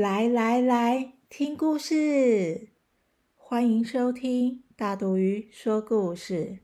[0.00, 2.70] 来来来，听故事！
[3.36, 6.60] 欢迎收听大肚鱼说故事。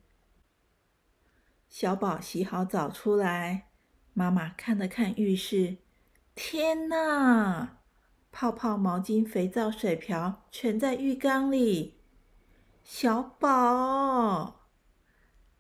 [1.68, 3.68] 小宝洗好澡出来，
[4.14, 5.77] 妈妈看了看浴室，
[6.34, 7.80] 天哪！
[8.32, 11.98] 泡泡、毛巾、肥皂、水瓢全在浴缸里。
[12.82, 14.66] 小宝，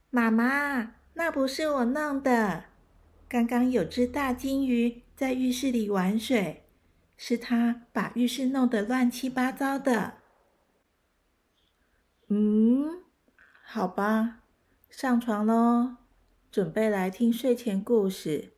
[0.08, 2.64] 妈妈，那不是我弄的。
[3.28, 6.62] 刚刚有只大金鱼在浴室里玩水。
[7.16, 10.14] 是他把浴室弄得乱七八糟的。
[12.28, 13.02] 嗯，
[13.64, 14.42] 好吧，
[14.90, 15.96] 上床喽，
[16.50, 18.52] 准备来听睡前故事。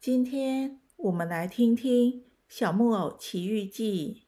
[0.00, 2.12] 今天我们来听听
[2.48, 4.22] 《小木偶奇遇记》。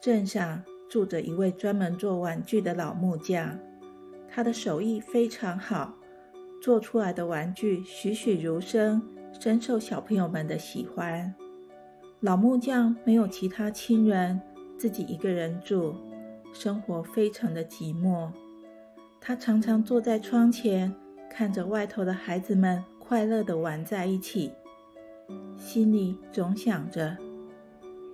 [0.00, 3.58] 镇上住着一位专门做玩具的老木匠，
[4.28, 5.94] 他的手艺非常好，
[6.62, 9.02] 做出来的玩具栩栩如生，
[9.40, 11.34] 深受小朋友们的喜欢。
[12.20, 14.40] 老木匠没有其他亲人，
[14.76, 15.94] 自己一个人住，
[16.52, 18.28] 生活非常的寂寞。
[19.20, 20.92] 他常常坐在窗前，
[21.30, 24.50] 看着外头的孩子们快乐地玩在一起，
[25.56, 27.16] 心里总想着：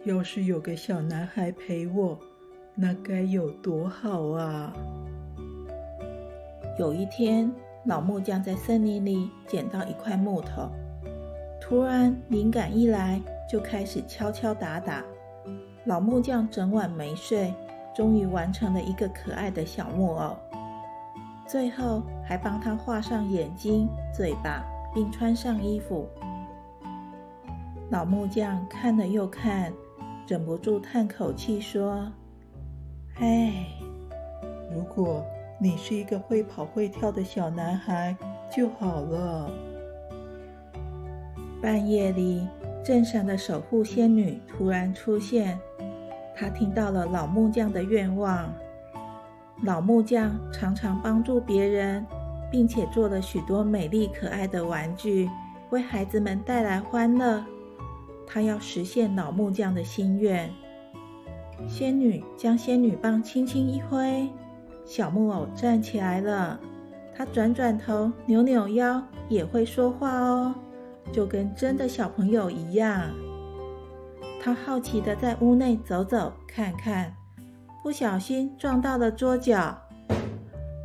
[0.04, 2.18] 要是有个小男孩陪我，
[2.74, 4.70] 那该有多好啊！
[6.78, 7.50] 有一天，
[7.86, 10.68] 老木匠在森林里捡到一块木头，
[11.58, 13.18] 突然灵感一来。
[13.48, 15.04] 就开始敲敲打打，
[15.84, 17.54] 老木匠整晚没睡，
[17.94, 20.36] 终于完成了一个可爱的小木偶。
[21.46, 26.08] 最后还帮他画上眼睛、嘴巴，并穿上衣服。
[27.90, 29.70] 老木匠看了又看，
[30.26, 32.10] 忍不住叹口气说
[33.20, 33.66] ：“唉，
[34.74, 35.22] 如果
[35.60, 38.16] 你是一个会跑会跳的小男孩
[38.50, 39.50] 就好了。”
[41.60, 42.48] 半夜里。
[42.84, 45.58] 镇上的守护仙女突然出现，
[46.36, 48.52] 她听到了老木匠的愿望。
[49.62, 52.04] 老木匠常常帮助别人，
[52.50, 55.30] 并且做了许多美丽可爱的玩具，
[55.70, 57.42] 为孩子们带来欢乐。
[58.26, 60.50] 他要实现老木匠的心愿。
[61.66, 64.28] 仙女将仙女棒轻轻一挥，
[64.84, 66.60] 小木偶站起来了。
[67.16, 70.54] 他转转头，扭扭腰，也会说话哦。
[71.12, 73.10] 就跟真的小朋友一样，
[74.42, 77.14] 他好奇的在屋内走走看看，
[77.82, 79.78] 不小心撞到了桌角，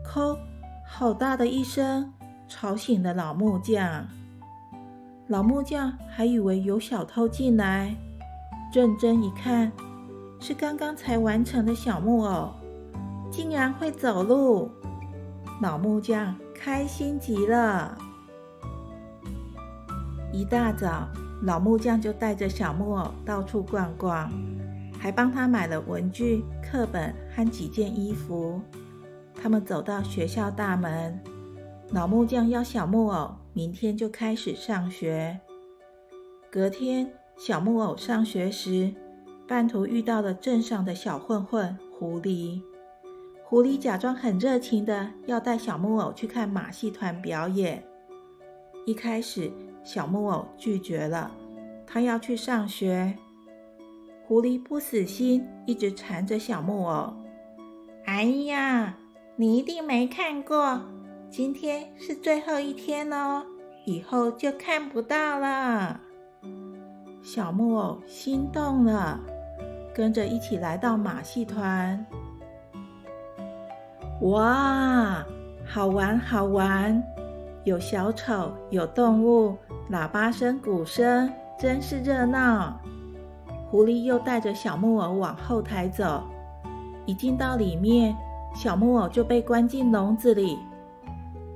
[0.06, 0.38] 叩，
[0.85, 2.13] 好大的一声，
[2.47, 4.08] 吵醒了老木匠。
[5.28, 7.96] 老木匠还以为有小偷进来，
[8.74, 9.72] 认真一看，
[10.40, 12.52] 是刚刚才完成的小木偶，
[13.31, 14.72] 竟然会走路，
[15.62, 17.97] 老木匠开心极了。
[20.31, 21.07] 一大早，
[21.44, 24.31] 老木匠就带着小木偶到处逛逛，
[25.00, 28.62] 还帮他买了文具、课本和几件衣服。
[29.41, 31.19] 他们走到学校大门，
[31.91, 35.40] 老木匠要小木偶明天就开始上学。
[36.51, 38.94] 隔天，小木偶上学时，
[39.47, 42.61] 半途遇到了镇上的小混混狐狸。
[43.44, 47.84] 狐狸假装很热情的要带小木偶去看马戏团表演。
[48.85, 49.51] 一开始，
[49.92, 51.32] 小木偶拒绝了，
[51.88, 53.12] 他要去上学。
[54.28, 57.12] 狐狸不死心，一直缠着小木偶。
[58.06, 58.96] 哎呀，
[59.36, 60.80] 你一定没看过，
[61.32, 63.44] 今天是最后一天哦，
[63.84, 66.00] 以后就看不到了。
[67.24, 69.20] 小木偶心动了，
[69.92, 72.06] 跟着一起来到马戏团。
[74.22, 75.26] 哇，
[75.66, 77.03] 好玩，好玩！
[77.64, 79.58] 有小丑，有动物，
[79.91, 82.80] 喇叭声、鼓声，真是热闹。
[83.72, 86.24] 狐狸又带着小木偶往后台走，
[87.06, 88.16] 一进到里面，
[88.56, 90.59] 小木偶就被关进笼子里。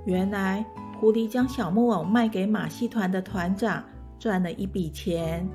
[0.06, 0.66] 原来，
[1.00, 3.84] 狐狸将小木偶卖给马戏团的团长，
[4.18, 5.48] 赚了一笔钱。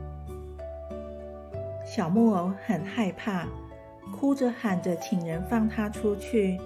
[1.85, 3.47] 小木偶很害怕，
[4.15, 6.61] 哭着喊着请人放他出去。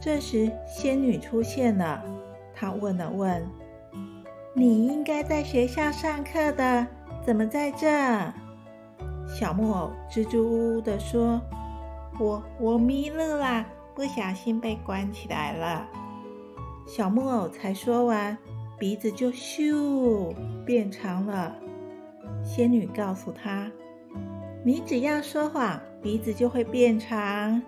[0.00, 2.02] 这时，仙女出现了。
[2.54, 3.46] 她问了问
[4.54, 6.86] ：“你应该在学校上课的，
[7.24, 7.86] 怎么在这？
[9.28, 11.40] 小木偶支支吾吾地说
[12.18, 13.64] ：“我我迷路啦，
[13.94, 15.86] 不小心被关起来了。”
[16.86, 18.36] 小木偶才说完，
[18.78, 20.34] 鼻子就咻
[20.64, 21.54] 变长了。
[22.42, 23.70] 仙女告诉他
[24.64, 27.62] ：“你只要说谎，鼻子就会变长。”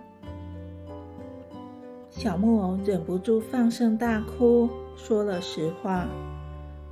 [2.09, 6.09] 小木偶忍不住放声大哭，说了实话，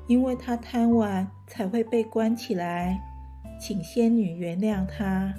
[0.08, 2.99] 因为他贪玩才会被关起来，
[3.60, 5.32] 请仙女原谅他。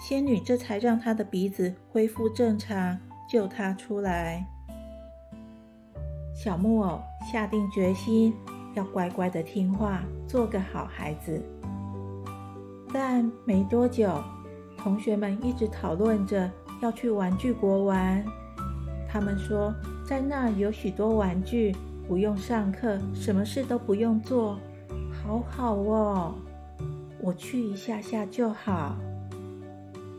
[0.00, 2.98] 仙女这才让他的鼻子恢复正常，
[3.28, 4.46] 救他出来。
[6.34, 7.00] 小木偶
[7.30, 8.32] 下定决心
[8.74, 11.42] 要乖乖的听话，做个好孩子。
[12.92, 14.22] 但没多久，
[14.78, 16.48] 同学们一直讨论着
[16.80, 18.24] 要去玩具国玩。
[19.08, 19.74] 他们说，
[20.04, 21.74] 在那儿有许多玩具，
[22.06, 24.58] 不用上课，什么事都不用做，
[25.12, 26.34] 好好哦。
[27.20, 28.96] 我去一下下就好。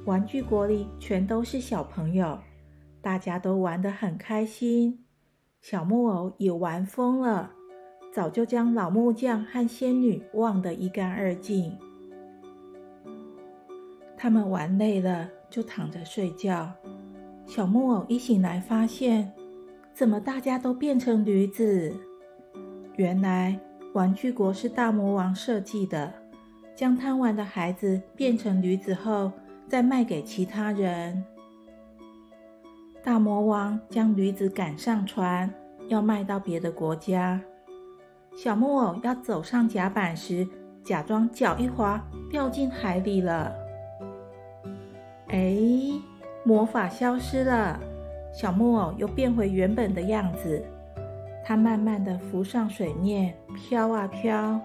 [0.06, 2.40] 玩具国里全都是小朋友，
[3.02, 5.06] 大家都玩得很开心。
[5.62, 7.52] 小木偶也玩疯了，
[8.14, 11.78] 早就将老木匠和仙女忘得一干二净。
[14.18, 16.72] 他们玩累了，就躺着睡觉。
[17.46, 19.32] 小木偶一醒来，发现
[19.96, 21.96] 怎么大家都变成驴子？
[22.98, 23.58] 原来
[23.94, 26.12] 玩具国是大魔王设计的，
[26.76, 29.32] 将贪玩的孩子变成驴子后，
[29.70, 31.24] 再卖给其他人。
[33.02, 35.50] 大魔王将驴子赶上船，
[35.88, 37.40] 要卖到别的国家。
[38.36, 40.46] 小木偶要走上甲板时，
[40.84, 43.56] 假装脚一滑，掉进海里了。
[45.28, 45.58] 哎！
[46.44, 47.80] 魔法消失了，
[48.36, 50.62] 小木偶又变回原本的样子。
[51.46, 54.60] 它慢慢的浮上水面，飘啊飘。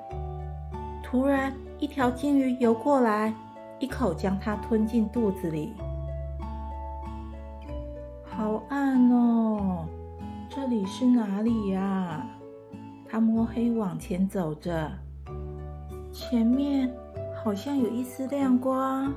[1.04, 3.32] 突然，一条金鱼游过来，
[3.78, 5.72] 一口将它吞进肚子里。
[8.24, 9.86] 好暗哦，
[10.48, 12.26] 这里是哪里呀？
[13.08, 14.90] 他摸黑往前走着，
[16.12, 16.90] 前面
[17.34, 19.12] 好像有一丝亮光。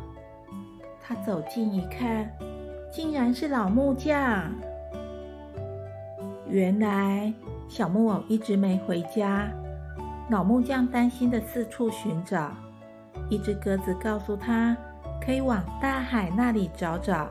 [1.02, 2.32] 他走近一看。
[2.94, 4.52] 竟然是老木匠！
[6.48, 7.34] 原来
[7.68, 9.50] 小木偶一直没回家，
[10.30, 12.52] 老木匠担心的四处寻找。
[13.32, 14.78] 一只鸽子告诉他，
[15.20, 17.28] 可以往大海那里找找。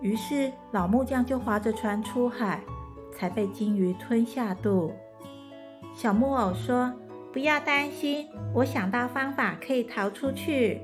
[0.00, 2.62] 于是老木匠就划着船出海，
[3.12, 4.94] 才被金鱼吞下肚。
[5.94, 6.90] 小木偶说
[7.30, 10.80] ：“不要担心，我想到方法可以逃出去。”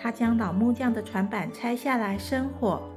[0.00, 2.88] 他将老木匠的船板拆下来生火，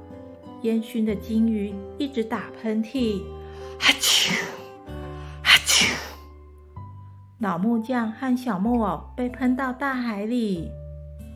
[0.62, 3.20] 烟熏的金鱼一直打喷嚏，
[3.78, 4.32] 哈啾，
[5.42, 5.92] 哈啾。
[7.38, 10.70] 老木匠和小木偶被喷到大海里，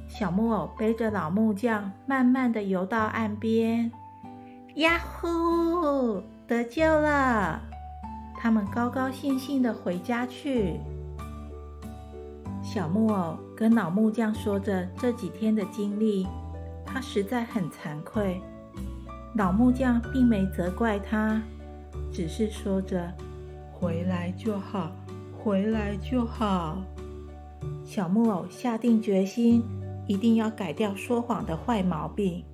[0.08, 3.90] 小木偶背着老木匠慢慢的游到岸边，
[4.76, 7.60] 呀呼，得救了！
[8.38, 10.78] 他们高高兴兴的回家去。
[12.66, 16.26] 小木偶跟老木匠说着这几天的经历，
[16.84, 18.42] 他实在很惭愧。
[19.36, 21.40] 老木匠并没责怪他，
[22.12, 23.14] 只是说着
[23.72, 24.90] ：“回来就好，
[25.38, 26.82] 回来就好。”
[27.86, 29.62] 小木偶下定决心，
[30.08, 32.44] 一定要改掉说谎的坏毛病。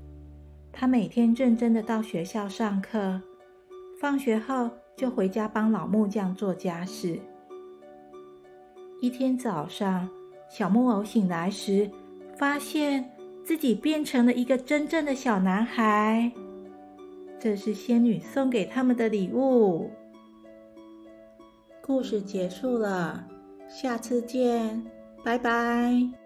[0.71, 3.23] 他每天认真的到学校上课，
[3.99, 7.19] 放学后就回家帮老木匠做家事。
[9.03, 10.09] 一天早上，
[10.49, 11.91] 小木偶醒来时，
[12.37, 13.05] 发现
[13.45, 16.31] 自己变成了一个真正的小男孩。
[17.41, 19.91] 这是仙女送给他们的礼物。
[21.81, 23.27] 故事结束了，
[23.69, 24.81] 下次见，
[25.25, 26.22] 拜拜。